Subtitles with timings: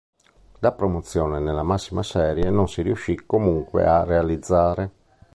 [0.61, 4.91] La promozione nella massima serie non si riuscì comunque a realizzare.